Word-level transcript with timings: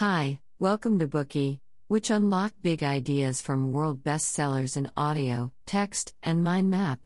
Hi, 0.00 0.40
welcome 0.58 0.98
to 1.00 1.06
Bookey, 1.06 1.60
which 1.88 2.08
unlock 2.08 2.54
big 2.62 2.82
ideas 2.82 3.42
from 3.42 3.70
world 3.70 4.02
bestsellers 4.02 4.78
in 4.78 4.90
audio, 4.96 5.52
text, 5.66 6.14
and 6.22 6.42
mind 6.42 6.70
map. 6.70 7.00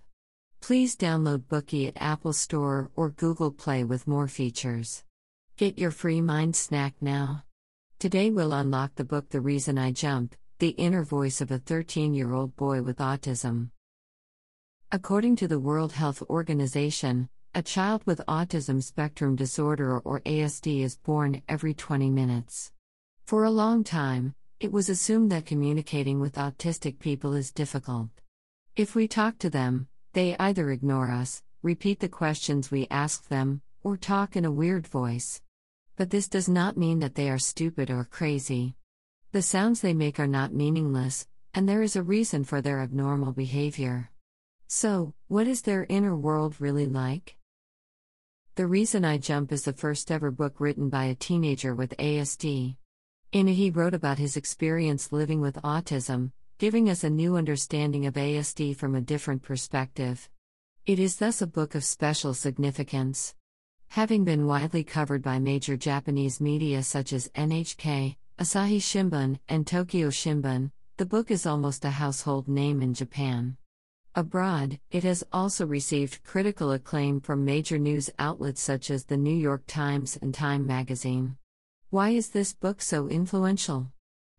Please 0.61 0.97
download 0.97 1.39
Bookey 1.49 1.89
at 1.89 2.01
Apple 2.01 2.33
Store 2.33 2.93
or 2.95 3.11
Google 3.11 3.51
Play 3.51 3.83
with 3.83 4.07
more 4.07 4.29
features. 4.29 5.03
Get 5.57 5.77
your 5.77 5.91
free 5.91 6.21
mind 6.21 6.55
snack 6.55 6.95
now. 7.01 7.43
Today 7.99 8.31
we'll 8.31 8.53
unlock 8.53 8.95
the 8.95 9.03
book 9.03 9.29
The 9.29 9.41
Reason 9.41 9.77
I 9.77 9.91
Jump 9.91 10.37
The 10.61 10.69
Inner 10.69 11.03
Voice 11.03 11.41
of 11.41 11.51
a 11.51 11.59
13 11.59 12.15
year 12.15 12.33
old 12.33 12.55
boy 12.55 12.81
with 12.83 12.99
autism. 12.99 13.71
According 14.93 15.35
to 15.43 15.49
the 15.49 15.59
World 15.59 15.95
Health 15.95 16.23
Organization, 16.31 17.29
a 17.57 17.63
child 17.63 18.03
with 18.07 18.23
autism 18.29 18.81
spectrum 18.81 19.35
disorder 19.35 19.99
or 19.99 20.21
ASD 20.21 20.85
is 20.85 20.95
born 20.95 21.43
every 21.49 21.75
20 21.75 22.09
minutes. 22.09 22.71
For 23.27 23.45
a 23.45 23.51
long 23.51 23.85
time, 23.85 24.35
it 24.61 24.71
was 24.71 24.91
assumed 24.91 25.33
that 25.33 25.47
communicating 25.47 26.21
with 26.21 26.35
autistic 26.35 26.99
people 26.99 27.33
is 27.33 27.53
difficult. 27.53 28.11
If 28.77 28.95
we 28.95 29.09
talk 29.09 29.39
to 29.39 29.49
them, 29.49 29.89
they 30.13 30.37
either 30.37 30.71
ignore 30.71 31.11
us, 31.11 31.43
repeat 31.63 32.01
the 32.01 32.09
questions 32.11 32.71
we 32.71 32.87
ask 32.91 33.29
them, 33.29 33.63
or 33.83 33.97
talk 33.97 34.37
in 34.37 34.45
a 34.45 34.53
weird 34.53 34.87
voice. 34.87 35.41
But 35.97 36.11
this 36.11 36.29
does 36.29 36.51
not 36.51 36.77
mean 36.77 36.99
that 36.99 37.15
they 37.15 37.31
are 37.31 37.39
stupid 37.39 37.91
or 37.91 38.05
crazy. 38.05 38.77
The 39.33 39.41
sounds 39.41 39.81
they 39.81 39.95
make 39.95 40.21
are 40.21 40.27
not 40.27 40.53
meaningless, 40.53 41.27
and 41.55 41.67
there 41.67 41.81
is 41.81 41.97
a 41.97 42.03
reason 42.03 42.45
for 42.45 42.61
their 42.61 42.83
abnormal 42.83 43.33
behavior. 43.33 44.11
So, 44.67 45.15
what 45.29 45.49
is 45.49 45.63
their 45.63 45.87
inner 45.89 46.15
world 46.15 46.57
really 46.59 46.87
like? 46.87 47.39
The 48.57 48.67
Reason 48.67 49.03
I 49.03 49.17
Jump 49.17 49.51
is 49.51 49.63
the 49.63 49.73
first 49.73 50.11
ever 50.11 50.31
book 50.31 50.61
written 50.61 50.91
by 50.91 51.07
a 51.07 51.15
teenager 51.15 51.75
with 51.75 51.97
ASD. 51.97 52.77
In 53.35 53.49
it, 53.49 53.55
he 53.55 53.71
wrote 53.71 53.95
about 53.95 54.19
his 54.19 54.37
experience 54.37 55.11
living 55.11 55.41
with 55.41 55.61
autism, 55.63 56.31
giving 56.59 56.89
us 56.89 57.03
a 57.03 57.11
new 57.11 57.35
understanding 57.35 58.07
of 58.07 58.15
ASD 58.15 58.77
from 58.77 58.95
a 58.95 59.01
different 59.01 59.43
perspective. 59.43 60.31
It 60.87 61.01
is 61.01 61.17
thus 61.17 61.43
a 61.43 61.49
book 61.49 61.75
of 61.75 61.83
special 61.83 62.33
significance. 62.33 63.35
Having 63.89 64.23
been 64.23 64.47
widely 64.47 64.85
covered 64.85 65.21
by 65.21 65.41
major 65.41 65.77
Japanese 65.77 66.41
media 66.41 66.85
such 66.85 67.13
as 67.13 67.29
NHK, 67.31 68.15
Asahi 68.39 68.79
Shimbun, 68.79 69.41
and 69.49 69.67
Tokyo 69.67 70.11
Shimbun, 70.11 70.71
the 70.97 71.05
book 71.05 71.33
is 71.33 71.45
almost 71.45 71.85
a 71.85 71.91
household 71.91 72.47
name 72.47 72.81
in 72.83 72.95
Japan. 72.95 73.57
Abroad, 74.15 74.79
it 74.93 75.03
has 75.03 75.25
also 75.33 75.67
received 75.67 76.23
critical 76.23 76.71
acclaim 76.71 77.21
from 77.21 77.45
major 77.45 77.81
news 77.81 78.11
outlets 78.17 78.61
such 78.61 78.93
as 78.93 79.07
the 79.07 79.17
New 79.17 79.35
York 79.35 79.65
Times 79.67 80.17
and 80.23 80.33
Time 80.33 80.65
magazine. 80.69 81.37
Why 81.95 82.09
is 82.09 82.31
this 82.31 82.53
book 82.53 82.83
so 82.83 83.07
influential? 83.07 83.93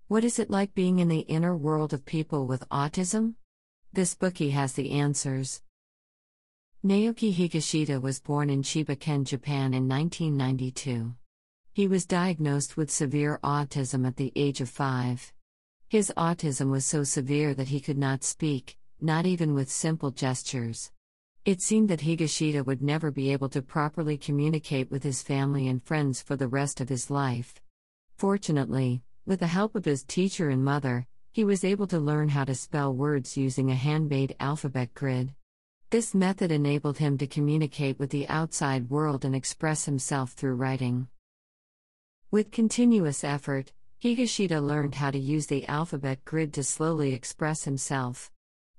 What 0.10 0.26
is 0.26 0.40
it 0.40 0.50
like 0.50 0.76
being 0.76 1.00
in 1.00 1.08
the 1.08 1.20
inner 1.20 1.56
world 1.56 1.94
of 1.94 2.04
people 2.04 2.48
with 2.48 2.68
autism? 2.68 3.36
This 3.94 4.14
bookey 4.14 4.52
has 4.52 4.74
the 4.74 4.92
answers. 4.92 5.62
Naoki 6.84 7.34
Higashida 7.34 8.02
was 8.02 8.20
born 8.20 8.50
in 8.50 8.62
Chiba-ken, 8.62 9.24
Japan 9.24 9.74
in 9.74 9.88
1992. 9.88 11.16
He 11.72 11.88
was 11.88 12.06
diagnosed 12.06 12.76
with 12.76 12.92
severe 12.92 13.40
autism 13.42 14.06
at 14.06 14.18
the 14.18 14.34
age 14.36 14.60
of 14.60 14.68
five. 14.68 15.32
His 15.88 16.12
autism 16.18 16.72
was 16.72 16.86
so 16.86 17.06
severe 17.06 17.54
that 17.54 17.70
he 17.70 17.80
could 17.80 17.98
not 17.98 18.26
speak, 18.26 18.78
not 19.00 19.26
even 19.26 19.54
with 19.54 19.72
simple 19.72 20.12
gestures. 20.12 20.92
It 21.46 21.62
seemed 21.62 21.90
that 21.90 22.02
Higashida 22.02 22.66
would 22.66 22.82
never 22.82 23.12
be 23.12 23.32
able 23.32 23.50
to 23.50 23.62
properly 23.62 24.18
communicate 24.18 24.90
with 24.90 25.04
his 25.04 25.22
family 25.22 25.68
and 25.68 25.84
friends 25.84 26.20
for 26.20 26.36
the 26.36 26.48
rest 26.48 26.82
of 26.82 26.90
his 26.90 27.12
life. 27.12 27.62
Fortunately, 28.18 29.04
with 29.28 29.42
the 29.42 29.48
help 29.48 29.76
of 29.76 29.86
his 29.86 30.04
teacher 30.04 30.50
and 30.50 30.66
mother, 30.66 31.06
he 31.32 31.44
was 31.44 31.64
able 31.64 31.86
to 31.86 32.00
learn 32.00 32.30
how 32.30 32.46
to 32.46 32.56
spell 32.56 32.96
words 32.96 33.38
using 33.38 33.70
a 33.70 33.76
handmade 33.76 34.36
alphabet 34.40 34.96
grid. 34.96 35.36
This 35.92 36.16
method 36.16 36.52
enabled 36.52 36.98
him 36.98 37.16
to 37.20 37.28
communicate 37.28 38.00
with 38.00 38.10
the 38.10 38.28
outside 38.28 38.90
world 38.90 39.24
and 39.24 39.36
express 39.36 39.86
himself 39.86 40.32
through 40.32 40.56
writing. 40.56 41.10
With 42.32 42.50
continuous 42.50 43.24
effort, 43.24 43.72
Higashida 44.04 44.66
learned 44.66 44.96
how 44.96 45.12
to 45.12 45.20
use 45.20 45.46
the 45.46 45.68
alphabet 45.68 46.26
grid 46.26 46.56
to 46.56 46.64
slowly 46.64 47.14
express 47.14 47.66
himself. 47.66 48.32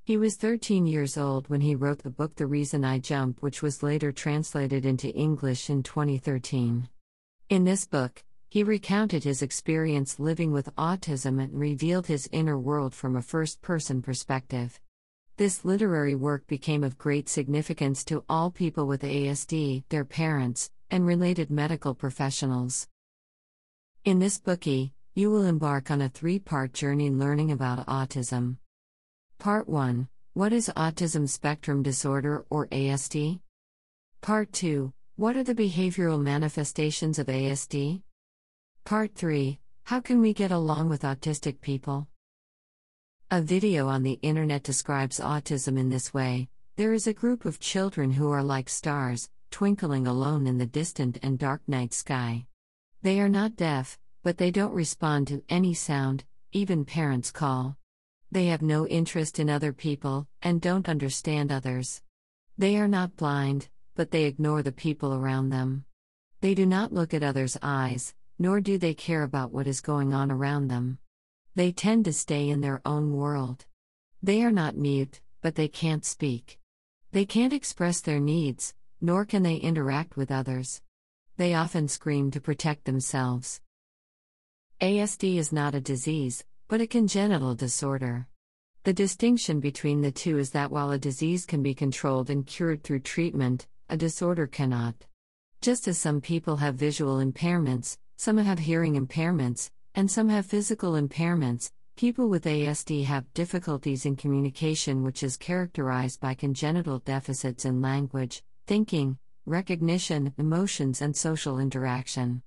He 0.06 0.16
was 0.16 0.36
13 0.36 0.86
years 0.86 1.18
old 1.18 1.48
when 1.48 1.62
he 1.62 1.74
wrote 1.74 2.04
the 2.04 2.10
book 2.10 2.36
The 2.36 2.46
Reason 2.46 2.84
I 2.84 3.00
Jump, 3.00 3.42
which 3.42 3.60
was 3.60 3.82
later 3.82 4.12
translated 4.12 4.86
into 4.86 5.08
English 5.08 5.68
in 5.68 5.82
2013. 5.82 6.88
In 7.48 7.64
this 7.64 7.86
book, 7.86 8.22
he 8.48 8.62
recounted 8.62 9.24
his 9.24 9.42
experience 9.42 10.20
living 10.20 10.52
with 10.52 10.72
autism 10.76 11.42
and 11.42 11.58
revealed 11.58 12.06
his 12.06 12.28
inner 12.30 12.56
world 12.56 12.94
from 12.94 13.16
a 13.16 13.20
first 13.20 13.60
person 13.62 14.00
perspective. 14.00 14.80
This 15.38 15.64
literary 15.64 16.14
work 16.14 16.46
became 16.46 16.84
of 16.84 16.96
great 16.98 17.28
significance 17.28 18.04
to 18.04 18.22
all 18.28 18.52
people 18.52 18.86
with 18.86 19.02
ASD, 19.02 19.82
their 19.88 20.04
parents, 20.04 20.70
and 20.88 21.04
related 21.04 21.50
medical 21.50 21.96
professionals. 21.96 22.86
In 24.04 24.20
this 24.20 24.38
bookey, 24.38 24.92
you 25.16 25.32
will 25.32 25.46
embark 25.46 25.90
on 25.90 26.00
a 26.00 26.08
three 26.08 26.38
part 26.38 26.72
journey 26.72 27.10
learning 27.10 27.50
about 27.50 27.84
autism. 27.88 28.58
Part 29.38 29.68
1 29.68 30.08
What 30.32 30.52
is 30.52 30.72
Autism 30.76 31.28
Spectrum 31.28 31.82
Disorder 31.82 32.44
or 32.50 32.66
ASD? 32.68 33.40
Part 34.20 34.52
2 34.52 34.92
What 35.16 35.36
are 35.36 35.44
the 35.44 35.54
behavioral 35.54 36.20
manifestations 36.20 37.18
of 37.18 37.26
ASD? 37.26 38.02
Part 38.84 39.14
3 39.14 39.60
How 39.84 40.00
can 40.00 40.20
we 40.20 40.32
get 40.32 40.50
along 40.50 40.88
with 40.88 41.02
autistic 41.02 41.60
people? 41.60 42.08
A 43.30 43.42
video 43.42 43.88
on 43.88 44.02
the 44.02 44.18
internet 44.22 44.62
describes 44.62 45.20
autism 45.20 45.78
in 45.78 45.90
this 45.90 46.12
way 46.14 46.48
there 46.76 46.92
is 46.92 47.06
a 47.06 47.14
group 47.14 47.44
of 47.44 47.60
children 47.60 48.12
who 48.12 48.30
are 48.30 48.42
like 48.42 48.68
stars, 48.68 49.30
twinkling 49.50 50.06
alone 50.06 50.46
in 50.46 50.58
the 50.58 50.66
distant 50.66 51.18
and 51.22 51.38
dark 51.38 51.60
night 51.66 51.94
sky. 51.94 52.46
They 53.02 53.20
are 53.20 53.28
not 53.28 53.56
deaf, 53.56 53.98
but 54.22 54.38
they 54.38 54.50
don't 54.50 54.74
respond 54.74 55.28
to 55.28 55.42
any 55.48 55.72
sound, 55.72 56.24
even 56.52 56.84
parents 56.84 57.30
call. 57.30 57.76
They 58.36 58.48
have 58.48 58.60
no 58.60 58.86
interest 58.86 59.38
in 59.38 59.48
other 59.48 59.72
people, 59.72 60.28
and 60.42 60.60
don't 60.60 60.90
understand 60.90 61.50
others. 61.50 62.02
They 62.58 62.76
are 62.76 62.86
not 62.86 63.16
blind, 63.16 63.70
but 63.94 64.10
they 64.10 64.24
ignore 64.24 64.62
the 64.62 64.72
people 64.72 65.14
around 65.14 65.48
them. 65.48 65.86
They 66.42 66.54
do 66.54 66.66
not 66.66 66.92
look 66.92 67.14
at 67.14 67.22
others' 67.22 67.56
eyes, 67.62 68.14
nor 68.38 68.60
do 68.60 68.76
they 68.76 68.92
care 68.92 69.22
about 69.22 69.52
what 69.52 69.66
is 69.66 69.80
going 69.80 70.12
on 70.12 70.30
around 70.30 70.68
them. 70.68 70.98
They 71.54 71.72
tend 71.72 72.04
to 72.04 72.12
stay 72.12 72.50
in 72.50 72.60
their 72.60 72.82
own 72.84 73.14
world. 73.14 73.64
They 74.22 74.42
are 74.42 74.52
not 74.52 74.76
mute, 74.76 75.22
but 75.40 75.54
they 75.54 75.68
can't 75.68 76.04
speak. 76.04 76.58
They 77.12 77.24
can't 77.24 77.54
express 77.54 78.02
their 78.02 78.20
needs, 78.20 78.74
nor 79.00 79.24
can 79.24 79.44
they 79.44 79.56
interact 79.56 80.18
with 80.18 80.30
others. 80.30 80.82
They 81.38 81.54
often 81.54 81.88
scream 81.88 82.30
to 82.32 82.40
protect 82.42 82.84
themselves. 82.84 83.62
ASD 84.82 85.38
is 85.38 85.52
not 85.52 85.74
a 85.74 85.80
disease, 85.80 86.44
but 86.68 86.80
a 86.80 86.86
congenital 86.86 87.54
disorder. 87.54 88.26
The 88.82 88.92
distinction 88.92 89.60
between 89.60 90.00
the 90.00 90.10
two 90.10 90.38
is 90.38 90.50
that 90.50 90.70
while 90.70 90.90
a 90.90 90.98
disease 90.98 91.46
can 91.46 91.62
be 91.62 91.74
controlled 91.74 92.28
and 92.28 92.44
cured 92.44 92.82
through 92.82 93.00
treatment, 93.00 93.68
a 93.88 93.96
disorder 93.96 94.48
cannot. 94.48 94.94
Just 95.60 95.86
as 95.86 95.96
some 95.96 96.20
people 96.20 96.56
have 96.56 96.74
visual 96.74 97.18
impairments, 97.18 97.98
some 98.16 98.36
have 98.38 98.58
hearing 98.58 98.94
impairments, 98.94 99.70
and 99.94 100.10
some 100.10 100.28
have 100.28 100.46
physical 100.46 100.92
impairments, 100.92 101.70
people 101.96 102.28
with 102.28 102.44
ASD 102.44 103.04
have 103.04 103.32
difficulties 103.32 104.04
in 104.04 104.16
communication, 104.16 105.04
which 105.04 105.22
is 105.22 105.36
characterized 105.36 106.20
by 106.20 106.34
congenital 106.34 106.98
deficits 106.98 107.64
in 107.64 107.80
language, 107.80 108.42
thinking, 108.66 109.18
recognition, 109.46 110.34
emotions, 110.36 111.00
and 111.00 111.16
social 111.16 111.60
interaction. 111.60 112.42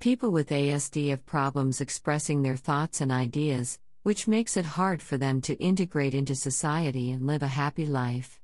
People 0.00 0.30
with 0.30 0.48
ASD 0.48 1.10
have 1.10 1.26
problems 1.26 1.82
expressing 1.82 2.40
their 2.40 2.56
thoughts 2.56 3.02
and 3.02 3.12
ideas, 3.12 3.78
which 4.02 4.26
makes 4.26 4.56
it 4.56 4.64
hard 4.64 5.02
for 5.02 5.18
them 5.18 5.42
to 5.42 5.62
integrate 5.62 6.14
into 6.14 6.34
society 6.34 7.10
and 7.10 7.26
live 7.26 7.42
a 7.42 7.48
happy 7.48 7.84
life. 7.84 8.40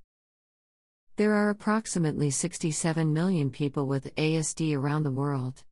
There 1.17 1.33
are 1.33 1.49
approximately 1.49 2.31
67 2.31 3.11
million 3.11 3.49
people 3.49 3.87
with 3.87 4.15
ASD 4.17 4.77
around 4.77 5.05
the 5.05 5.11
world. 5.11 5.65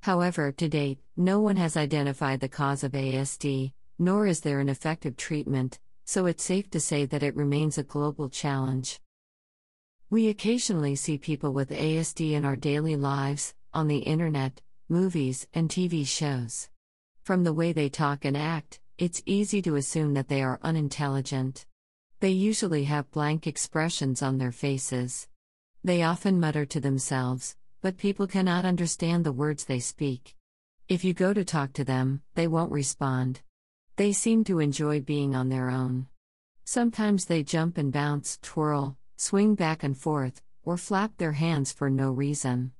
However, 0.00 0.50
to 0.50 0.68
date, 0.68 0.98
no 1.16 1.38
one 1.38 1.54
has 1.54 1.76
identified 1.76 2.40
the 2.40 2.48
cause 2.48 2.82
of 2.82 2.90
ASD, 2.90 3.70
nor 3.96 4.26
is 4.26 4.40
there 4.40 4.58
an 4.58 4.68
effective 4.68 5.16
treatment, 5.16 5.78
so 6.04 6.26
it's 6.26 6.42
safe 6.42 6.68
to 6.70 6.80
say 6.80 7.06
that 7.06 7.22
it 7.22 7.36
remains 7.36 7.78
a 7.78 7.84
global 7.84 8.28
challenge. 8.28 8.98
We 10.10 10.30
occasionally 10.30 10.96
see 10.96 11.16
people 11.16 11.52
with 11.52 11.70
ASD 11.70 12.32
in 12.32 12.44
our 12.44 12.56
daily 12.56 12.96
lives, 12.96 13.54
on 13.72 13.86
the 13.86 13.98
internet, 13.98 14.62
movies, 14.88 15.46
and 15.52 15.68
TV 15.68 16.06
shows. 16.06 16.68
From 17.22 17.44
the 17.44 17.52
way 17.52 17.72
they 17.72 17.88
talk 17.88 18.24
and 18.24 18.36
act, 18.36 18.80
it's 18.96 19.22
easy 19.26 19.60
to 19.62 19.76
assume 19.76 20.14
that 20.14 20.28
they 20.28 20.42
are 20.42 20.58
unintelligent. 20.62 21.66
They 22.20 22.30
usually 22.30 22.84
have 22.84 23.10
blank 23.10 23.46
expressions 23.46 24.22
on 24.22 24.38
their 24.38 24.50
faces. 24.50 25.28
They 25.84 26.02
often 26.02 26.40
mutter 26.40 26.66
to 26.66 26.80
themselves, 26.80 27.54
but 27.80 27.96
people 27.96 28.26
cannot 28.26 28.64
understand 28.64 29.24
the 29.24 29.32
words 29.32 29.64
they 29.64 29.78
speak. 29.78 30.34
If 30.88 31.04
you 31.04 31.12
go 31.12 31.32
to 31.32 31.44
talk 31.44 31.74
to 31.74 31.84
them, 31.84 32.22
they 32.34 32.48
won't 32.48 32.72
respond. 32.72 33.40
They 33.96 34.12
seem 34.12 34.42
to 34.44 34.58
enjoy 34.58 35.00
being 35.00 35.34
on 35.34 35.48
their 35.48 35.70
own. 35.70 36.06
Sometimes 36.64 37.26
they 37.26 37.42
jump 37.42 37.78
and 37.78 37.92
bounce, 37.92 38.38
twirl, 38.42 38.96
swing 39.16 39.54
back 39.54 39.82
and 39.82 39.96
forth, 39.96 40.42
or 40.64 40.76
flap 40.76 41.16
their 41.18 41.32
hands 41.32 41.72
for 41.72 41.88
no 41.88 42.10
reason. 42.10 42.72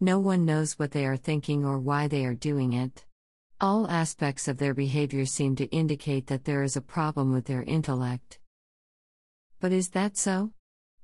No 0.00 0.18
one 0.18 0.44
knows 0.44 0.78
what 0.78 0.90
they 0.90 1.06
are 1.06 1.16
thinking 1.16 1.64
or 1.64 1.78
why 1.78 2.06
they 2.06 2.26
are 2.26 2.34
doing 2.34 2.74
it. 2.74 3.06
All 3.62 3.88
aspects 3.88 4.46
of 4.46 4.58
their 4.58 4.74
behavior 4.74 5.24
seem 5.24 5.56
to 5.56 5.64
indicate 5.66 6.26
that 6.26 6.44
there 6.44 6.62
is 6.62 6.76
a 6.76 6.82
problem 6.82 7.32
with 7.32 7.46
their 7.46 7.62
intellect. 7.62 8.38
But 9.58 9.72
is 9.72 9.88
that 9.90 10.18
so? 10.18 10.52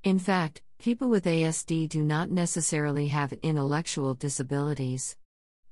In 0.04 0.18
fact, 0.18 0.60
people 0.78 1.08
with 1.08 1.24
ASD 1.24 1.88
do 1.88 2.02
not 2.02 2.30
necessarily 2.30 3.08
have 3.08 3.32
intellectual 3.32 4.12
disabilities. 4.12 5.16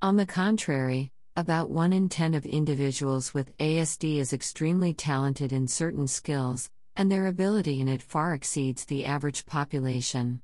On 0.01 0.17
the 0.17 0.25
contrary, 0.25 1.13
about 1.37 1.69
1 1.69 1.93
in 1.93 2.09
10 2.09 2.33
of 2.33 2.47
individuals 2.47 3.35
with 3.35 3.55
ASD 3.59 4.17
is 4.17 4.33
extremely 4.33 4.95
talented 4.95 5.53
in 5.53 5.69
certain 5.69 6.07
skills, 6.07 6.71
and 6.97 7.13
their 7.13 7.27
ability 7.27 7.81
in 7.81 7.89
it 7.89 8.01
far 8.01 8.33
exceeds 8.33 8.87
the 8.87 9.05
average 9.05 9.45
population. 9.45 10.41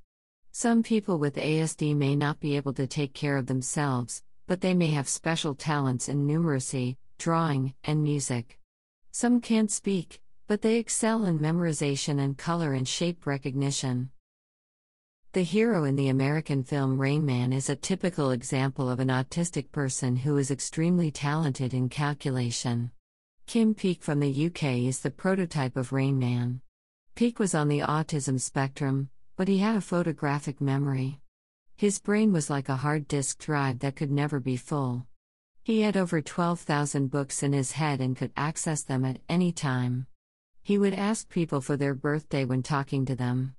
Some 0.58 0.82
people 0.82 1.18
with 1.18 1.36
ASD 1.36 1.94
may 1.94 2.16
not 2.16 2.40
be 2.40 2.56
able 2.56 2.72
to 2.72 2.86
take 2.86 3.12
care 3.12 3.36
of 3.36 3.44
themselves, 3.44 4.22
but 4.46 4.62
they 4.62 4.72
may 4.72 4.86
have 4.86 5.06
special 5.06 5.54
talents 5.54 6.08
in 6.08 6.26
numeracy, 6.26 6.96
drawing, 7.18 7.74
and 7.84 8.02
music. 8.02 8.58
Some 9.10 9.42
can't 9.42 9.70
speak, 9.70 10.22
but 10.46 10.62
they 10.62 10.76
excel 10.76 11.26
in 11.26 11.40
memorization 11.40 12.18
and 12.18 12.38
color 12.38 12.72
and 12.72 12.88
shape 12.88 13.26
recognition. 13.26 14.08
The 15.34 15.42
hero 15.42 15.84
in 15.84 15.94
the 15.94 16.08
American 16.08 16.64
film 16.64 16.98
Rain 16.98 17.26
Man 17.26 17.52
is 17.52 17.68
a 17.68 17.76
typical 17.76 18.30
example 18.30 18.88
of 18.88 18.98
an 18.98 19.08
autistic 19.08 19.70
person 19.72 20.16
who 20.16 20.38
is 20.38 20.50
extremely 20.50 21.10
talented 21.10 21.74
in 21.74 21.90
calculation. 21.90 22.92
Kim 23.46 23.74
Peek 23.74 24.02
from 24.02 24.20
the 24.20 24.46
UK 24.46 24.86
is 24.88 25.00
the 25.00 25.10
prototype 25.10 25.76
of 25.76 25.92
Rain 25.92 26.18
Man. 26.18 26.62
Peek 27.14 27.38
was 27.38 27.54
on 27.54 27.68
the 27.68 27.80
autism 27.80 28.40
spectrum, 28.40 29.10
but 29.36 29.48
he 29.48 29.58
had 29.58 29.76
a 29.76 29.80
photographic 29.80 30.60
memory. 30.60 31.20
His 31.76 31.98
brain 31.98 32.32
was 32.32 32.48
like 32.48 32.70
a 32.70 32.76
hard 32.76 33.06
disk 33.06 33.38
drive 33.38 33.80
that 33.80 33.96
could 33.96 34.10
never 34.10 34.40
be 34.40 34.56
full. 34.56 35.06
He 35.62 35.82
had 35.82 35.96
over 35.96 36.22
12,000 36.22 37.10
books 37.10 37.42
in 37.42 37.52
his 37.52 37.72
head 37.72 38.00
and 38.00 38.16
could 38.16 38.32
access 38.36 38.82
them 38.82 39.04
at 39.04 39.20
any 39.28 39.52
time. 39.52 40.06
He 40.62 40.78
would 40.78 40.94
ask 40.94 41.28
people 41.28 41.60
for 41.60 41.76
their 41.76 41.94
birthday 41.94 42.44
when 42.44 42.62
talking 42.62 43.04
to 43.04 43.14
them. 43.14 43.54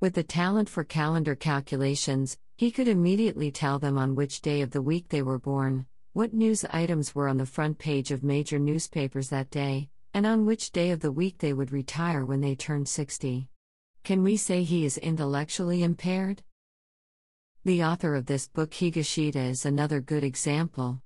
With 0.00 0.14
the 0.14 0.22
talent 0.22 0.68
for 0.68 0.82
calendar 0.82 1.34
calculations, 1.34 2.38
he 2.56 2.70
could 2.70 2.88
immediately 2.88 3.50
tell 3.50 3.78
them 3.78 3.98
on 3.98 4.14
which 4.14 4.40
day 4.40 4.62
of 4.62 4.70
the 4.70 4.82
week 4.82 5.08
they 5.08 5.22
were 5.22 5.38
born, 5.38 5.86
what 6.12 6.32
news 6.32 6.64
items 6.70 7.14
were 7.14 7.28
on 7.28 7.36
the 7.36 7.46
front 7.46 7.78
page 7.78 8.10
of 8.10 8.24
major 8.24 8.58
newspapers 8.58 9.28
that 9.28 9.50
day, 9.50 9.90
and 10.14 10.26
on 10.26 10.46
which 10.46 10.72
day 10.72 10.90
of 10.90 11.00
the 11.00 11.12
week 11.12 11.38
they 11.38 11.52
would 11.52 11.70
retire 11.70 12.24
when 12.24 12.40
they 12.40 12.54
turned 12.54 12.88
60. 12.88 13.48
Can 14.04 14.22
we 14.22 14.36
say 14.36 14.62
he 14.62 14.84
is 14.84 14.98
intellectually 14.98 15.82
impaired? 15.82 16.42
The 17.64 17.84
author 17.84 18.14
of 18.14 18.26
this 18.26 18.48
book, 18.48 18.70
Higashida, 18.70 19.50
is 19.50 19.66
another 19.66 20.00
good 20.00 20.24
example. 20.24 21.02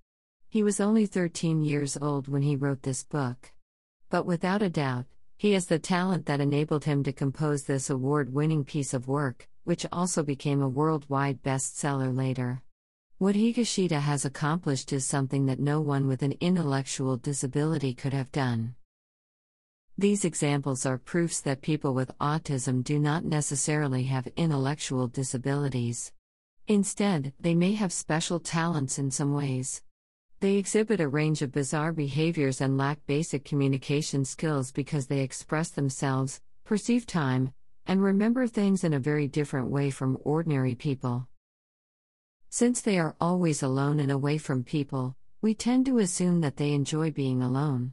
He 0.49 0.63
was 0.63 0.81
only 0.81 1.07
13 1.07 1.65
years 1.65 1.97
old 1.97 2.29
when 2.29 2.43
he 2.43 2.57
wrote 2.57 2.83
this 2.83 3.03
book. 3.03 3.53
But 4.11 4.27
without 4.27 4.63
a 4.63 4.69
doubt, 4.71 5.07
he 5.37 5.53
has 5.53 5.67
the 5.67 5.79
talent 5.79 6.27
that 6.27 6.41
enabled 6.41 6.85
him 6.85 7.03
to 7.03 7.13
compose 7.13 7.65
this 7.65 7.91
award 7.91 8.33
winning 8.33 8.65
piece 8.65 8.95
of 8.95 9.09
work, 9.09 9.49
which 9.65 9.87
also 9.91 10.23
became 10.23 10.63
a 10.63 10.69
worldwide 10.69 11.43
bestseller 11.43 12.17
later. 12.17 12.63
What 13.19 13.35
Higashida 13.35 14.01
has 14.01 14.25
accomplished 14.25 14.93
is 14.93 15.07
something 15.07 15.47
that 15.47 15.59
no 15.59 15.81
one 15.81 16.07
with 16.07 16.23
an 16.23 16.35
intellectual 16.41 17.17
disability 17.17 17.95
could 17.95 18.13
have 18.13 18.31
done. 18.31 18.75
These 19.99 20.25
examples 20.25 20.87
are 20.87 20.97
proofs 20.97 21.41
that 21.43 21.61
people 21.61 21.93
with 21.93 22.17
autism 22.19 22.83
do 22.83 22.99
not 22.99 23.27
necessarily 23.27 24.05
have 24.05 24.27
intellectual 24.37 25.07
disabilities. 25.07 26.13
Instead, 26.67 27.35
they 27.39 27.55
may 27.55 27.75
have 27.75 27.93
special 27.93 28.41
talents 28.41 28.99
in 28.99 29.11
some 29.11 29.35
ways. 29.35 29.83
They 30.41 30.57
exhibit 30.57 31.01
a 31.01 31.09
range 31.09 31.43
of 31.43 31.53
bizarre 31.53 31.93
behaviors 31.93 32.63
and 32.63 32.79
lack 32.79 33.05
basic 33.07 33.45
communication 33.45 34.25
skills 34.25 34.73
because 34.73 35.09
they 35.09 35.21
express 35.21 35.69
themselves, 35.69 36.41
perceive 36.65 37.07
time, 37.07 37.53
and 37.87 38.03
remember 38.03 38.47
things 38.47 38.85
in 38.85 38.95
a 38.95 38.99
very 38.99 39.29
different 39.29 39.69
way 39.69 39.91
from 39.91 40.19
ordinary 40.25 40.75
people. 40.75 41.29
Since 42.49 42.81
they 42.81 42.99
are 42.99 43.15
always 43.21 43.63
alone 43.63 44.01
and 44.01 44.11
away 44.11 44.39
from 44.39 44.65
people, 44.65 45.17
we 45.43 45.55
tend 45.55 45.85
to 45.87 45.99
assume 45.99 46.41
that 46.41 46.57
they 46.57 46.73
enjoy 46.73 47.11
being 47.11 47.43
alone. 47.43 47.93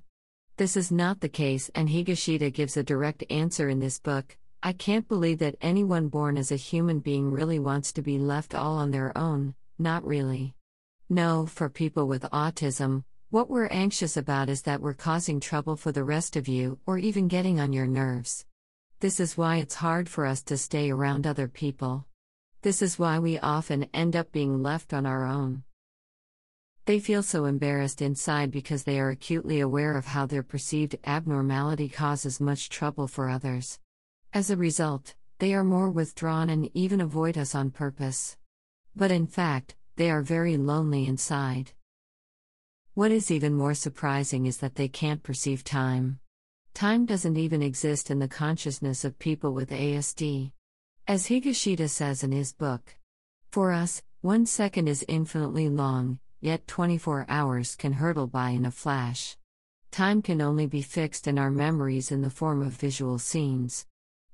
This 0.60 0.76
is 0.76 0.92
not 0.92 1.22
the 1.22 1.30
case, 1.30 1.72
and 1.74 1.88
Higashida 1.88 2.52
gives 2.52 2.76
a 2.76 2.84
direct 2.84 3.24
answer 3.30 3.70
in 3.70 3.80
this 3.80 3.98
book. 3.98 4.36
I 4.62 4.74
can't 4.74 5.08
believe 5.08 5.40
that 5.40 5.56
anyone 5.62 6.10
born 6.10 6.38
as 6.38 6.52
a 6.52 6.58
human 6.58 7.00
being 7.00 7.32
really 7.32 7.60
wants 7.60 7.94
to 7.94 8.02
be 8.02 8.20
left 8.20 8.54
all 8.54 8.76
on 8.76 8.92
their 8.92 9.18
own, 9.18 9.56
not 9.78 10.06
really. 10.06 10.56
No, 11.08 11.46
for 11.46 11.70
people 11.70 12.10
with 12.10 12.24
autism, 12.24 13.06
what 13.30 13.50
we're 13.50 13.68
anxious 13.68 14.18
about 14.18 14.50
is 14.50 14.64
that 14.64 14.82
we're 14.82 14.94
causing 14.94 15.40
trouble 15.40 15.78
for 15.78 15.94
the 15.94 16.04
rest 16.04 16.36
of 16.36 16.50
you 16.50 16.78
or 16.86 16.98
even 16.98 17.30
getting 17.30 17.62
on 17.62 17.72
your 17.72 17.88
nerves. 17.88 18.46
This 19.00 19.22
is 19.22 19.38
why 19.38 19.60
it's 19.60 19.76
hard 19.76 20.10
for 20.10 20.26
us 20.26 20.44
to 20.44 20.58
stay 20.58 20.92
around 20.92 21.26
other 21.26 21.48
people. 21.48 22.06
This 22.64 22.82
is 22.82 23.00
why 23.00 23.20
we 23.20 23.40
often 23.40 23.88
end 23.94 24.14
up 24.14 24.34
being 24.34 24.62
left 24.62 24.94
on 24.94 25.06
our 25.06 25.26
own. 25.26 25.64
They 26.90 26.98
feel 26.98 27.22
so 27.22 27.46
embarrassed 27.46 28.02
inside 28.02 28.50
because 28.50 28.84
they 28.84 29.00
are 29.00 29.12
acutely 29.12 29.60
aware 29.60 29.96
of 29.96 30.08
how 30.08 30.26
their 30.26 30.42
perceived 30.42 30.98
abnormality 31.06 31.88
causes 31.88 32.42
much 32.42 32.68
trouble 32.68 33.08
for 33.08 33.30
others. 33.30 33.78
As 34.34 34.50
a 34.50 34.58
result, 34.58 35.14
they 35.38 35.54
are 35.54 35.64
more 35.64 35.92
withdrawn 35.92 36.50
and 36.50 36.68
even 36.74 37.00
avoid 37.00 37.38
us 37.38 37.54
on 37.54 37.70
purpose. 37.70 38.38
But 38.96 39.12
in 39.12 39.28
fact, 39.28 39.76
they 39.98 40.10
are 40.10 40.24
very 40.24 40.58
lonely 40.58 41.06
inside. 41.06 41.74
What 42.96 43.12
is 43.12 43.30
even 43.30 43.54
more 43.54 43.76
surprising 43.76 44.48
is 44.48 44.58
that 44.58 44.74
they 44.74 44.88
can't 44.88 45.22
perceive 45.22 45.64
time. 45.64 46.20
Time 46.74 47.06
doesn't 47.06 47.38
even 47.38 47.62
exist 47.62 48.10
in 48.10 48.18
the 48.18 48.28
consciousness 48.28 49.06
of 49.06 49.20
people 49.20 49.54
with 49.54 49.70
ASD. 49.70 50.54
As 51.08 51.28
Higashida 51.28 51.88
says 51.88 52.24
in 52.24 52.32
his 52.32 52.52
book, 52.52 52.96
For 53.52 53.74
us, 53.74 54.02
one 54.22 54.48
second 54.48 54.88
is 54.88 55.06
infinitely 55.08 55.70
long, 55.70 56.18
yet 56.42 56.68
24 56.68 57.26
hours 57.28 57.76
can 57.76 57.94
hurtle 57.94 58.28
by 58.28 58.50
in 58.50 58.66
a 58.66 58.72
flash. 58.72 59.38
Time 59.92 60.22
can 60.22 60.42
only 60.42 60.68
be 60.68 60.82
fixed 60.82 61.28
in 61.28 61.40
our 61.40 61.50
memories 61.50 62.12
in 62.12 62.22
the 62.22 62.30
form 62.30 62.62
of 62.62 62.74
visual 62.74 63.18
scenes. 63.18 63.86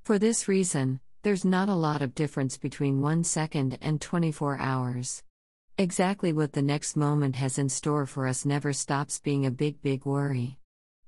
For 0.03 0.19
this 0.19 0.47
reason, 0.47 0.99
there's 1.23 1.45
not 1.45 1.69
a 1.69 1.73
lot 1.73 2.01
of 2.01 2.13
difference 2.13 2.57
between 2.57 3.01
one 3.01 3.23
second 3.23 3.77
and 3.81 3.99
24 3.99 4.59
hours. 4.59 5.23
Exactly 5.77 6.31
what 6.31 6.53
the 6.53 6.61
next 6.61 6.95
moment 6.95 7.35
has 7.37 7.57
in 7.57 7.67
store 7.69 8.05
for 8.05 8.27
us 8.27 8.45
never 8.45 8.71
stops 8.73 9.19
being 9.19 9.45
a 9.45 9.51
big, 9.51 9.81
big 9.81 10.05
worry. 10.05 10.59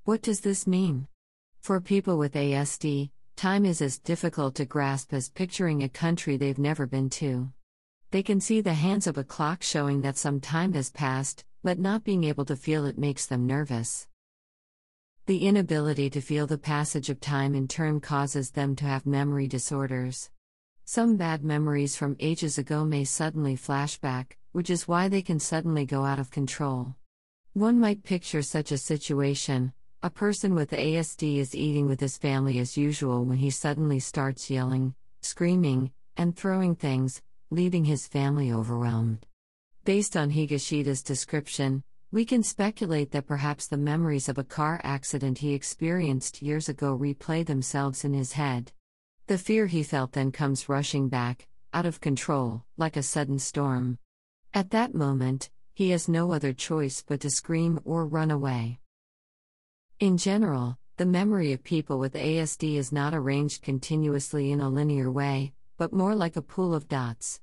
What 0.04 0.22
does 0.22 0.40
this 0.40 0.66
mean? 0.66 1.06
For 1.60 1.80
people 1.80 2.18
with 2.18 2.34
ASD, 2.34 3.10
time 3.36 3.64
is 3.64 3.80
as 3.80 3.98
difficult 3.98 4.56
to 4.56 4.64
grasp 4.64 5.12
as 5.12 5.28
picturing 5.28 5.82
a 5.82 5.88
country 5.88 6.36
they've 6.36 6.58
never 6.58 6.86
been 6.86 7.10
to. 7.10 7.52
They 8.10 8.22
can 8.22 8.40
see 8.40 8.60
the 8.60 8.74
hands 8.74 9.06
of 9.06 9.18
a 9.18 9.24
clock 9.24 9.62
showing 9.62 10.00
that 10.00 10.16
some 10.16 10.40
time 10.40 10.72
has 10.72 10.90
passed, 10.90 11.44
but 11.62 11.78
not 11.78 12.04
being 12.04 12.24
able 12.24 12.44
to 12.46 12.56
feel 12.56 12.86
it 12.86 12.98
makes 12.98 13.26
them 13.26 13.46
nervous. 13.46 14.08
The 15.26 15.46
inability 15.46 16.08
to 16.10 16.20
feel 16.22 16.46
the 16.46 16.56
passage 16.56 17.10
of 17.10 17.20
time 17.20 17.54
in 17.54 17.68
turn 17.68 18.00
causes 18.00 18.52
them 18.52 18.74
to 18.76 18.86
have 18.86 19.04
memory 19.04 19.46
disorders. 19.46 20.30
Some 20.84 21.16
bad 21.16 21.44
memories 21.44 21.96
from 21.96 22.16
ages 22.18 22.56
ago 22.56 22.84
may 22.84 23.04
suddenly 23.04 23.56
flash 23.56 23.98
back, 23.98 24.38
which 24.52 24.70
is 24.70 24.88
why 24.88 25.08
they 25.08 25.20
can 25.20 25.38
suddenly 25.38 25.84
go 25.84 26.04
out 26.04 26.18
of 26.18 26.30
control. 26.30 26.94
One 27.52 27.78
might 27.78 28.04
picture 28.04 28.40
such 28.40 28.72
a 28.72 28.78
situation 28.78 29.72
a 30.00 30.10
person 30.10 30.54
with 30.54 30.70
ASD 30.70 31.38
is 31.38 31.56
eating 31.56 31.88
with 31.88 31.98
his 31.98 32.18
family 32.18 32.60
as 32.60 32.76
usual 32.76 33.24
when 33.24 33.38
he 33.38 33.50
suddenly 33.50 33.98
starts 33.98 34.48
yelling, 34.48 34.94
screaming, 35.22 35.90
and 36.16 36.36
throwing 36.36 36.76
things, 36.76 37.20
leaving 37.50 37.84
his 37.84 38.06
family 38.06 38.52
overwhelmed. 38.52 39.26
Based 39.84 40.16
on 40.16 40.30
Higashida's 40.30 41.02
description, 41.02 41.82
we 42.10 42.24
can 42.24 42.42
speculate 42.42 43.10
that 43.10 43.26
perhaps 43.26 43.66
the 43.66 43.76
memories 43.76 44.28
of 44.28 44.38
a 44.38 44.44
car 44.44 44.80
accident 44.82 45.38
he 45.38 45.52
experienced 45.52 46.42
years 46.42 46.68
ago 46.68 46.96
replay 46.96 47.44
themselves 47.44 48.04
in 48.04 48.14
his 48.14 48.32
head. 48.32 48.72
The 49.26 49.38
fear 49.38 49.66
he 49.66 49.82
felt 49.82 50.12
then 50.12 50.32
comes 50.32 50.68
rushing 50.68 51.08
back, 51.08 51.48
out 51.74 51.84
of 51.84 52.00
control, 52.00 52.64
like 52.76 52.96
a 52.96 53.02
sudden 53.02 53.38
storm. 53.38 53.98
At 54.54 54.70
that 54.70 54.94
moment, 54.94 55.50
he 55.74 55.90
has 55.90 56.08
no 56.08 56.32
other 56.32 56.52
choice 56.52 57.04
but 57.06 57.20
to 57.20 57.30
scream 57.30 57.78
or 57.84 58.06
run 58.06 58.30
away. 58.30 58.80
In 60.00 60.16
general, 60.16 60.78
the 60.96 61.06
memory 61.06 61.52
of 61.52 61.62
people 61.62 61.98
with 61.98 62.14
ASD 62.14 62.76
is 62.76 62.90
not 62.90 63.14
arranged 63.14 63.62
continuously 63.62 64.50
in 64.50 64.60
a 64.60 64.68
linear 64.68 65.10
way, 65.10 65.52
but 65.78 65.92
more 65.92 66.14
like 66.14 66.36
a 66.36 66.42
pool 66.42 66.74
of 66.74 66.88
dots. 66.88 67.40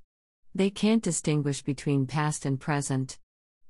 They 0.53 0.69
can't 0.69 1.01
distinguish 1.01 1.63
between 1.63 2.05
past 2.05 2.45
and 2.45 2.59
present. 2.59 3.17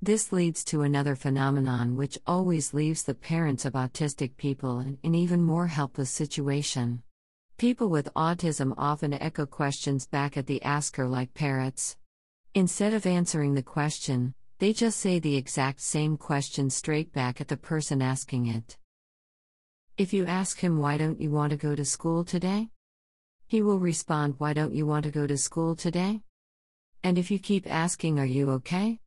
This 0.01 0.31
leads 0.31 0.63
to 0.65 0.81
another 0.81 1.15
phenomenon 1.15 1.95
which 1.95 2.19
always 2.27 2.73
leaves 2.73 3.03
the 3.03 3.13
parents 3.13 3.63
of 3.63 3.73
autistic 3.73 4.35
people 4.37 4.79
in 4.79 4.97
an 5.03 5.15
even 5.15 5.41
more 5.41 5.67
helpless 5.67 6.09
situation. 6.09 7.03
People 7.57 7.89
with 7.89 8.13
autism 8.15 8.73
often 8.77 9.13
echo 9.13 9.45
questions 9.45 10.05
back 10.05 10.35
at 10.35 10.47
the 10.47 10.61
asker 10.63 11.07
like 11.07 11.33
parrots. 11.33 11.95
Instead 12.53 12.93
of 12.93 13.05
answering 13.05 13.53
the 13.53 13.63
question, 13.63 14.33
they 14.59 14.73
just 14.73 14.99
say 14.99 15.19
the 15.19 15.35
exact 15.37 15.81
same 15.81 16.17
question 16.17 16.69
straight 16.69 17.13
back 17.13 17.39
at 17.39 17.47
the 17.47 17.57
person 17.57 18.01
asking 18.01 18.47
it. 18.47 18.77
If 19.97 20.11
you 20.11 20.25
ask 20.25 20.59
him, 20.59 20.79
Why 20.79 20.97
don't 20.97 21.21
you 21.21 21.31
want 21.31 21.51
to 21.51 21.57
go 21.57 21.75
to 21.75 21.85
school 21.85 22.25
today? 22.25 22.69
He 23.47 23.61
will 23.61 23.79
respond, 23.79 24.35
Why 24.37 24.53
don't 24.53 24.73
you 24.73 24.87
want 24.87 25.03
to 25.05 25.11
go 25.11 25.27
to 25.27 25.37
school 25.37 25.75
today? 25.75 26.21
And 27.03 27.17
if 27.17 27.29
you 27.29 27.37
keep 27.37 27.71
asking, 27.71 28.19
Are 28.19 28.25
you 28.25 28.49
okay? 28.51 28.99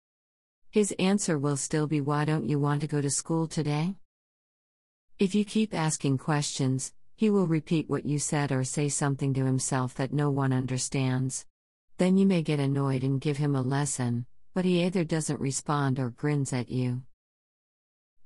His 0.70 0.94
answer 0.98 1.38
will 1.38 1.56
still 1.56 1.86
be, 1.86 2.00
Why 2.00 2.24
don't 2.24 2.48
you 2.48 2.60
want 2.60 2.80
to 2.82 2.86
go 2.86 3.00
to 3.00 3.10
school 3.10 3.48
today? 3.48 3.96
If 5.18 5.34
you 5.34 5.44
keep 5.44 5.74
asking 5.74 6.18
questions, 6.18 6.92
he 7.16 7.30
will 7.30 7.48
repeat 7.48 7.90
what 7.90 8.06
you 8.06 8.20
said 8.20 8.52
or 8.52 8.62
say 8.62 8.88
something 8.88 9.34
to 9.34 9.44
himself 9.44 9.94
that 9.94 10.12
no 10.12 10.30
one 10.30 10.52
understands. 10.52 11.44
Then 11.96 12.16
you 12.16 12.24
may 12.24 12.42
get 12.42 12.60
annoyed 12.60 13.02
and 13.02 13.20
give 13.20 13.38
him 13.38 13.56
a 13.56 13.62
lesson, 13.62 14.26
but 14.54 14.64
he 14.64 14.84
either 14.84 15.02
doesn't 15.02 15.40
respond 15.40 15.98
or 15.98 16.10
grins 16.10 16.52
at 16.52 16.70
you. 16.70 17.02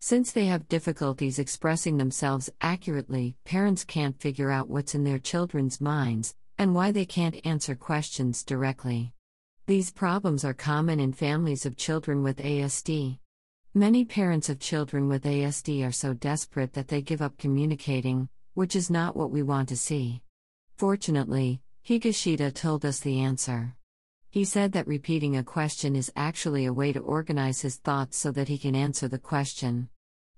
Since 0.05 0.33
they 0.33 0.47
have 0.47 0.67
difficulties 0.67 1.39
expressing 1.39 1.97
themselves 1.97 2.51
accurately, 2.61 3.37
parents 3.45 3.85
can't 3.85 4.21
figure 4.21 4.51
out 4.51 4.69
what's 4.69 4.97
in 4.97 5.05
their 5.05 5.21
children's 5.21 5.81
minds 5.81 6.35
and 6.59 6.75
why 6.75 6.91
they 6.91 7.05
can't 7.05 7.41
answer 7.47 7.77
questions 7.77 8.43
directly. 8.43 9.13
These 9.69 9.93
problems 9.93 10.45
are 10.45 10.55
common 10.55 10.99
in 10.99 11.13
families 11.13 11.65
of 11.67 11.77
children 11.77 12.25
with 12.25 12.39
ASD. 12.39 13.21
Many 13.75 14.05
parents 14.05 14.49
of 14.49 14.59
children 14.59 15.09
with 15.09 15.23
ASD 15.23 15.87
are 15.87 15.93
so 15.93 16.15
desperate 16.15 16.73
that 16.73 16.89
they 16.89 17.01
give 17.01 17.23
up 17.23 17.39
communicating, 17.39 18.29
which 18.55 18.75
is 18.75 18.91
not 18.91 19.15
what 19.17 19.31
we 19.31 19.45
want 19.45 19.69
to 19.69 19.77
see. 19.77 20.21
Fortunately, 20.75 21.61
Higashida 21.87 22.53
told 22.53 22.85
us 22.85 22.99
the 22.99 23.21
answer. 23.21 23.77
He 24.33 24.47
said 24.47 24.73
that 24.73 24.87
repeating 24.87 25.37
a 25.37 25.45
question 25.45 25.95
is 25.95 26.11
actually 26.17 26.65
a 26.65 26.73
way 26.73 26.91
to 26.95 27.01
organize 27.01 27.61
his 27.61 27.77
thoughts 27.77 28.17
so 28.17 28.31
that 28.31 28.49
he 28.49 28.57
can 28.57 28.75
answer 28.75 29.07
the 29.07 29.19
question. 29.19 29.91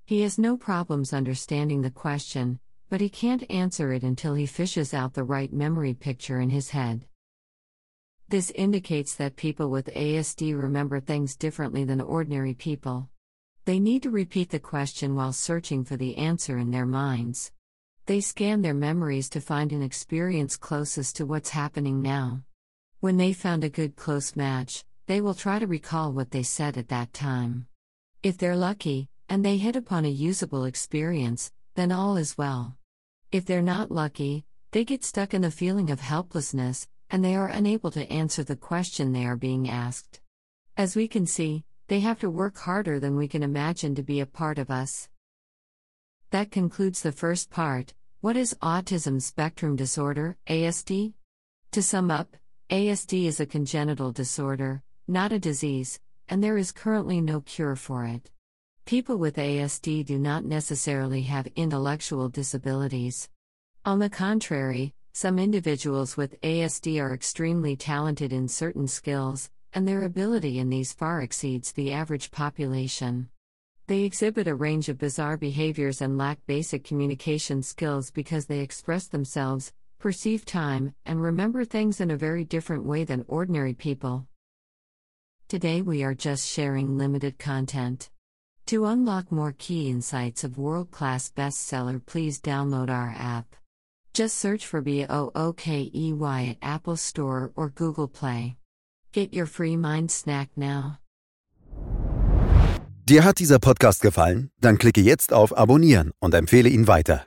He 0.05 0.23
has 0.23 0.37
no 0.37 0.57
problems 0.57 1.13
understanding 1.13 1.83
the 1.83 1.93
question, 1.93 2.59
but 2.89 3.01
he 3.01 3.09
can't 3.09 3.49
answer 3.49 3.93
it 3.93 4.03
until 4.03 4.35
he 4.35 4.47
fishes 4.47 4.95
out 4.95 5.15
the 5.15 5.23
right 5.23 5.53
memory 5.53 5.95
picture 5.95 6.41
in 6.41 6.51
his 6.51 6.71
head. 6.71 7.07
This 8.29 8.51
indicates 8.57 9.15
that 9.15 9.37
people 9.37 9.71
with 9.71 9.87
ASD 9.95 10.61
remember 10.61 10.99
things 10.99 11.37
differently 11.37 11.85
than 11.85 12.01
ordinary 12.01 12.53
people. 12.53 13.09
They 13.65 13.79
need 13.79 14.03
to 14.03 14.11
repeat 14.11 14.51
the 14.51 14.59
question 14.59 15.15
while 15.15 15.33
searching 15.33 15.85
for 15.85 15.97
the 15.97 16.17
answer 16.17 16.59
in 16.59 16.73
their 16.73 16.85
minds. 16.85 17.53
They 18.07 18.21
scan 18.21 18.63
their 18.63 18.75
memories 18.75 19.29
to 19.29 19.41
find 19.41 19.71
an 19.71 19.83
experience 19.83 20.57
closest 20.57 21.15
to 21.19 21.27
what's 21.27 21.51
happening 21.51 22.03
now. 22.03 22.43
When 23.05 23.19
they 23.19 23.35
found 23.35 23.65
a 23.65 23.69
good 23.69 23.97
close 23.97 24.35
match, 24.35 24.83
they 25.09 25.21
will 25.21 25.35
try 25.35 25.59
to 25.59 25.67
recall 25.67 26.11
what 26.11 26.31
they 26.31 26.43
said 26.43 26.79
at 26.79 26.89
that 26.89 27.13
time. 27.13 27.67
If 28.23 28.39
they're 28.39 28.57
lucky, 28.57 29.11
and 29.29 29.45
they 29.45 29.59
hit 29.59 29.77
upon 29.77 30.07
a 30.07 30.09
usable 30.09 30.65
experience, 30.65 31.53
then 31.75 31.93
all 31.93 32.17
is 32.17 32.39
well. 32.39 32.79
If 33.31 33.45
they're 33.45 33.61
not 33.61 33.91
lucky, 33.91 34.47
they 34.71 34.87
get 34.87 35.05
stuck 35.05 35.35
in 35.35 35.43
the 35.43 35.51
feeling 35.51 35.91
of 35.91 36.01
helplessness, 36.01 36.89
and 37.11 37.23
they 37.23 37.37
are 37.37 37.49
unable 37.49 37.91
to 37.91 38.11
answer 38.11 38.43
the 38.43 38.57
question 38.57 39.13
they 39.13 39.27
are 39.27 39.37
being 39.37 39.69
asked. 39.69 40.23
As 40.79 40.97
we 40.97 41.07
can 41.07 41.27
see, 41.27 41.63
they 41.89 42.01
have 42.01 42.21
to 42.21 42.31
work 42.31 42.57
harder 42.57 42.99
than 42.99 43.17
we 43.17 43.29
can 43.29 43.43
imagine 43.43 43.95
to 43.97 44.03
be 44.03 44.21
a 44.21 44.25
part 44.41 44.59
of 44.59 44.71
us. 44.71 45.11
That 46.31 46.51
concludes 46.51 47.03
the 47.03 47.13
first 47.13 47.51
part. 47.51 47.93
What 48.23 48.39
is 48.39 48.57
autism 48.63 49.21
spectrum 49.21 49.77
disorder, 49.77 50.39
ASD? 50.49 51.13
To 51.73 51.83
sum 51.83 52.11
up, 52.11 52.35
ASD 52.71 53.27
is 53.27 53.41
a 53.41 53.47
congenital 53.47 54.11
disorder, 54.11 54.83
not 55.07 55.33
a 55.33 55.39
disease, 55.39 56.01
and 56.31 56.43
there 56.43 56.57
is 56.57 56.73
currently 56.73 57.21
no 57.21 57.43
cure 57.43 57.77
for 57.77 58.07
it. 58.07 58.31
People 58.87 59.19
with 59.19 59.37
ASD 59.37 60.07
do 60.07 60.19
not 60.19 60.47
necessarily 60.47 61.21
have 61.23 61.47
intellectual 61.57 62.31
disabilities. 62.31 63.29
On 63.85 63.99
the 63.99 64.09
contrary, 64.09 64.95
some 65.13 65.39
individuals 65.39 66.17
with 66.17 66.41
ASD 66.41 66.99
are 67.03 67.13
extremely 67.13 67.77
talented 67.77 68.33
in 68.33 68.49
certain 68.49 68.89
skills, 68.89 69.51
and 69.75 69.87
their 69.87 70.03
ability 70.03 70.59
in 70.59 70.71
these 70.71 70.95
far 70.95 71.21
exceeds 71.21 71.73
the 71.73 71.93
average 71.93 72.31
population. 72.31 73.29
They 73.89 74.05
exhibit 74.05 74.49
a 74.49 74.55
range 74.55 74.89
of 74.89 74.97
bizarre 74.97 75.37
behaviors 75.37 76.01
and 76.01 76.17
lack 76.17 76.39
basic 76.47 76.83
communication 76.83 77.63
skills 77.63 78.11
because 78.11 78.47
they 78.47 78.61
express 78.61 79.07
themselves, 79.07 79.75
perceive 80.05 80.45
time, 80.45 80.93
and 81.07 81.23
remember 81.23 81.65
things 81.65 81.99
in 81.99 82.11
a 82.11 82.17
very 82.27 82.45
different 82.45 82.85
way 82.85 83.05
than 83.05 83.25
ordinary 83.27 83.73
people. 83.73 84.27
Today 85.49 85.81
we 85.81 86.05
are 86.05 86.15
just 86.15 86.47
sharing 86.47 86.99
limited 86.99 87.39
content. 87.39 88.11
To 88.67 88.85
unlock 88.85 89.33
more 89.33 89.55
key 89.57 89.89
insights 89.89 90.45
of 90.45 90.59
world 90.59 90.91
class 90.91 91.33
bestseller, 91.35 92.05
please 92.05 92.39
download 92.39 92.91
our 92.91 93.15
app. 93.19 93.57
Just 94.13 94.37
search 94.37 94.67
for 94.67 94.83
BOOKEY 94.83 95.91
at 96.51 96.59
Apple 96.61 96.99
Store 96.99 97.51
or 97.57 97.71
Google 97.71 98.09
Play. 98.09 98.57
Get 99.13 99.33
your 99.33 99.47
free 99.47 99.77
mind 99.77 100.11
snack 100.11 100.51
now. 100.55 100.99
Dir 103.07 103.23
hat 103.25 103.39
dieser 103.39 103.59
Podcast 103.59 104.03
gefallen? 104.03 104.51
Dann 104.61 104.77
klicke 104.77 105.01
jetzt 105.01 105.33
auf 105.33 105.57
Abonnieren 105.57 106.13
und 106.21 106.35
empfehle 106.35 106.69
ihn 106.69 106.87
weiter. 106.89 107.27